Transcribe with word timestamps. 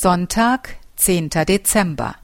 Sonntag, 0.00 0.76
10. 0.94 1.30
Dezember. 1.48 2.14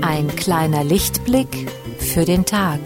Ein 0.00 0.26
kleiner 0.34 0.82
Lichtblick 0.82 1.70
für 2.00 2.24
den 2.24 2.44
Tag. 2.44 2.80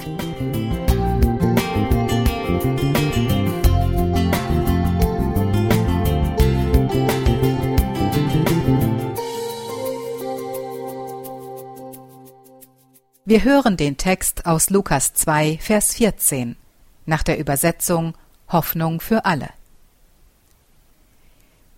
Wir 13.31 13.45
hören 13.45 13.77
den 13.77 13.97
Text 13.97 14.45
aus 14.45 14.71
Lukas 14.71 15.15
2, 15.15 15.59
Vers 15.63 15.95
14 15.95 16.57
nach 17.07 17.23
der 17.23 17.39
Übersetzung 17.39 18.15
Hoffnung 18.49 19.01
für 19.01 19.25
alle. 19.25 19.51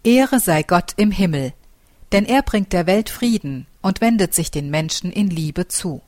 Ehre 0.03 0.41
sei 0.41 0.63
Gott 0.63 0.95
im 0.97 1.11
Himmel, 1.11 1.53
denn 2.11 2.25
er 2.25 2.41
bringt 2.41 2.73
der 2.73 2.87
Welt 2.87 3.11
Frieden 3.11 3.67
und 3.83 4.01
wendet 4.01 4.33
sich 4.33 4.51
den 4.51 4.71
Menschen 4.71 5.13
in 5.13 5.29
Liebe 5.29 5.69
zu. 5.69 6.01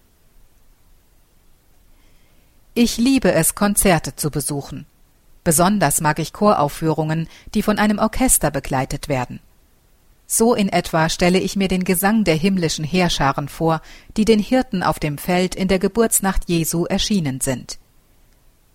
Ich 2.72 2.97
liebe 2.97 3.30
es, 3.33 3.55
Konzerte 3.55 4.16
zu 4.16 4.30
besuchen. 4.30 4.86
Besonders 5.45 6.00
mag 6.00 6.20
ich 6.20 6.33
Choraufführungen, 6.33 7.28
die 7.52 7.61
von 7.61 7.78
einem 7.78 7.98
Orchester 7.98 8.50
begleitet 8.50 9.11
werden. 9.11 9.41
So 10.27 10.55
in 10.55 10.69
etwa 10.69 11.09
stelle 11.09 11.38
ich 11.38 11.56
mir 11.56 11.69
den 11.69 11.84
Gesang 11.84 12.24
der 12.24 12.34
himmlischen 12.34 12.84
Heerscharen 12.84 13.48
vor, 13.48 13.83
die 14.16 14.24
den 14.24 14.38
Hirten 14.38 14.83
auf 14.83 14.98
dem 14.98 15.19
Feld 15.19 15.55
in 15.55 15.69
der 15.69 15.78
Geburtsnacht 15.78 16.48
Jesu 16.48 16.87
erschienen 16.87 17.41
sind. 17.41 17.78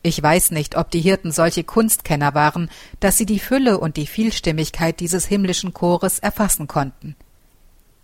Ich 0.02 0.22
weiß 0.22 0.52
nicht, 0.52 0.78
ob 0.78 0.92
die 0.92 1.02
Hirten 1.02 1.32
solche 1.32 1.64
Kunstkenner 1.64 2.34
waren, 2.34 2.70
dass 3.00 3.18
sie 3.18 3.26
die 3.26 3.40
Fülle 3.40 3.80
und 3.80 3.98
die 3.98 4.08
Vielstimmigkeit 4.08 5.00
dieses 5.00 5.26
himmlischen 5.26 5.74
Chores 5.74 6.20
erfassen 6.20 6.68
konnten. 6.68 7.16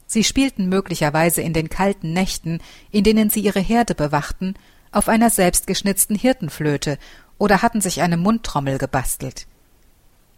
Sie 0.07 0.23
spielten 0.23 0.67
möglicherweise 0.67 1.41
in 1.41 1.53
den 1.53 1.69
kalten 1.69 2.13
Nächten, 2.13 2.59
in 2.91 3.03
denen 3.03 3.29
sie 3.29 3.39
ihre 3.39 3.61
Herde 3.61 3.95
bewachten, 3.95 4.55
auf 4.91 5.07
einer 5.07 5.29
selbstgeschnitzten 5.29 6.15
Hirtenflöte 6.15 6.97
oder 7.37 7.61
hatten 7.61 7.81
sich 7.81 8.01
eine 8.01 8.17
Mundtrommel 8.17 8.77
gebastelt. 8.77 9.47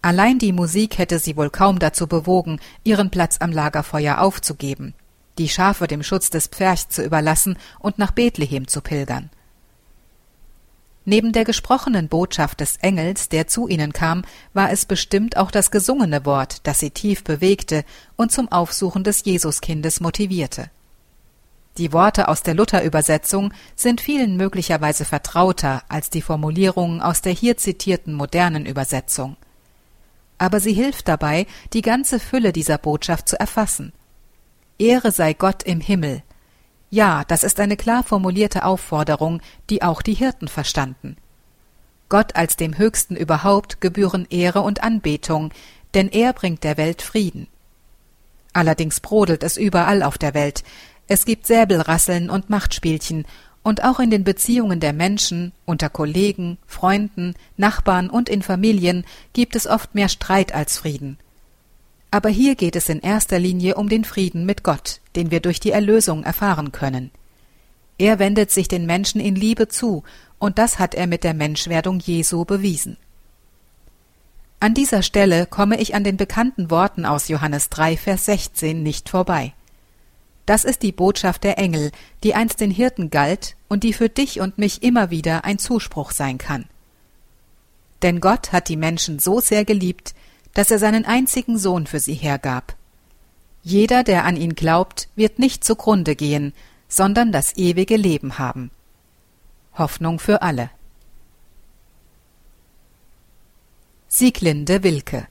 Allein 0.02 0.38
die 0.38 0.54
Musik 0.54 0.98
hätte 0.98 1.20
sie 1.20 1.36
wohl 1.38 1.50
kaum 1.50 1.80
dazu 1.80 2.08
bewogen, 2.08 2.60
ihren 2.84 3.10
Platz 3.10 3.38
am 3.40 3.52
Lagerfeuer 3.52 4.22
aufzugeben, 4.22 4.94
die 5.38 5.50
Schafe 5.50 5.88
dem 5.88 6.04
Schutz 6.04 6.30
des 6.30 6.48
Pferchs 6.48 6.90
zu 6.90 7.04
überlassen 7.04 7.58
und 7.80 7.98
nach 7.98 8.12
Bethlehem 8.12 8.68
zu 8.68 8.82
pilgern. 8.82 9.30
Neben 11.04 11.32
der 11.32 11.46
gesprochenen 11.46 12.10
Botschaft 12.10 12.60
des 12.60 12.76
Engels, 12.78 13.30
der 13.30 13.48
zu 13.48 13.68
ihnen 13.70 13.94
kam, 13.94 14.24
war 14.54 14.72
es 14.72 14.86
bestimmt 14.86 15.38
auch 15.38 15.52
das 15.52 15.72
gesungene 15.72 16.26
Wort, 16.26 16.68
das 16.68 16.80
sie 16.80 16.92
tief 16.92 17.24
bewegte 17.24 17.86
und 18.18 18.32
zum 18.32 18.52
Aufsuchen 18.52 19.06
des 19.06 19.24
Jesuskindes 19.24 20.02
motivierte. 20.02 20.70
Die 21.78 21.94
Worte 21.94 22.28
aus 22.28 22.44
der 22.44 22.56
Luther-Übersetzung 22.56 23.54
sind 23.76 24.02
vielen 24.02 24.36
möglicherweise 24.36 25.06
vertrauter 25.06 25.84
als 25.88 26.10
die 26.10 26.22
Formulierungen 26.22 27.02
aus 27.02 27.22
der 27.22 27.34
hier 27.34 27.56
zitierten 27.56 28.14
modernen 28.14 28.66
Übersetzung 28.66 29.38
aber 30.38 30.60
sie 30.60 30.74
hilft 30.74 31.08
dabei, 31.08 31.48
die 31.74 31.82
ganze 31.82 32.20
Fülle 32.20 32.54
dieser 32.54 32.78
Botschaft 32.78 33.28
zu 33.30 33.40
erfassen. 33.40 33.94
Ehre 34.80 35.12
sei 35.12 35.34
Gott 35.34 35.64
im 35.64 35.82
Himmel. 35.82 36.24
Ja, 36.90 37.24
das 37.26 37.44
ist 37.44 37.60
eine 37.60 37.76
klar 37.76 38.04
formulierte 38.04 38.64
Aufforderung, 38.64 39.42
die 39.70 39.82
auch 39.82 40.02
die 40.02 40.14
Hirten 40.14 40.48
verstanden. 40.48 41.18
Gott 42.10 42.36
als 42.36 42.56
dem 42.56 42.78
Höchsten 42.78 43.16
überhaupt 43.16 43.82
gebühren 43.82 44.28
Ehre 44.30 44.62
und 44.62 44.84
Anbetung, 44.84 45.52
denn 45.94 46.08
er 46.08 46.32
bringt 46.34 46.64
der 46.64 46.78
Welt 46.78 47.02
Frieden. 47.02 47.48
Allerdings 48.54 49.02
brodelt 49.02 49.44
es 49.44 49.58
überall 49.58 50.04
auf 50.04 50.18
der 50.18 50.34
Welt. 50.34 50.64
Es 51.08 51.26
gibt 51.26 51.48
Säbelrasseln 51.48 52.30
und 52.30 52.50
Machtspielchen, 52.50 53.26
und 53.68 53.84
auch 53.84 54.00
in 54.00 54.10
den 54.10 54.24
Beziehungen 54.24 54.80
der 54.80 54.94
Menschen, 54.94 55.52
unter 55.66 55.90
Kollegen, 55.90 56.58
Freunden, 56.68 57.34
Nachbarn 57.58 58.10
und 58.10 58.30
in 58.30 58.42
Familien 58.42 59.04
gibt 59.34 59.58
es 59.58 59.68
oft 59.68 59.94
mehr 59.94 60.08
Streit 60.08 60.56
als 60.56 60.78
Frieden. 60.78 61.18
Aber 62.10 62.30
hier 62.30 62.56
geht 62.56 62.78
es 62.78 62.88
in 62.88 63.02
erster 63.02 63.40
Linie 63.40 63.76
um 63.76 63.90
den 63.90 64.06
Frieden 64.06 64.46
mit 64.46 64.64
Gott, 64.64 65.02
den 65.18 65.32
wir 65.32 65.42
durch 65.42 65.60
die 65.60 65.72
Erlösung 65.72 66.24
erfahren 66.24 66.72
können. 66.72 67.12
Er 67.98 68.20
wendet 68.20 68.52
sich 68.52 68.70
den 68.70 68.86
Menschen 68.86 69.20
in 69.20 69.36
Liebe 69.36 69.68
zu, 69.68 70.04
und 70.40 70.60
das 70.60 70.80
hat 70.80 70.96
er 70.96 71.06
mit 71.06 71.26
der 71.26 71.34
Menschwerdung 71.34 72.00
Jesu 72.00 72.46
bewiesen. 72.46 72.96
An 74.62 74.76
dieser 74.76 75.02
Stelle 75.02 75.46
komme 75.46 75.78
ich 75.82 75.94
an 75.94 76.06
den 76.06 76.16
bekannten 76.16 76.72
Worten 76.72 77.06
aus 77.06 77.28
Johannes 77.28 77.68
3, 77.68 77.98
Vers 77.98 78.24
16 78.28 78.82
nicht 78.82 79.10
vorbei. 79.10 79.52
Das 80.48 80.64
ist 80.64 80.82
die 80.82 80.94
Botschaft 80.94 81.44
der 81.44 81.60
Engel, 81.60 81.92
die 82.24 82.34
einst 82.34 82.62
den 82.62 82.72
Hirten 82.72 83.10
galt 83.10 83.58
und 83.68 83.84
die 83.84 83.92
für 83.92 84.08
dich 84.08 84.40
und 84.40 84.58
mich 84.58 84.82
immer 84.82 85.12
wieder 85.12 85.44
ein 85.44 85.60
Zuspruch 85.60 86.12
sein 86.12 86.38
kann. 86.38 86.66
Denn 88.02 88.22
Gott 88.22 88.54
hat 88.54 88.70
die 88.70 88.78
Menschen 88.78 89.20
so 89.20 89.42
sehr 89.42 89.66
geliebt, 89.66 90.16
dass 90.54 90.72
er 90.72 90.80
seinen 90.80 91.04
einzigen 91.06 91.58
Sohn 91.58 91.86
für 91.86 92.00
sie 92.00 92.14
hergab. 92.14 92.78
Jeder, 93.62 94.06
der 94.06 94.24
an 94.24 94.38
ihn 94.38 94.56
glaubt, 94.56 95.10
wird 95.18 95.38
nicht 95.38 95.66
zugrunde 95.66 96.16
gehen, 96.16 96.54
sondern 96.88 97.34
das 97.34 97.58
ewige 97.58 97.98
Leben 97.98 98.40
haben. 98.40 98.72
Hoffnung 99.78 100.18
für 100.18 100.42
alle. 100.44 100.70
Sieglinde 104.08 104.82
Wilke 104.84 105.28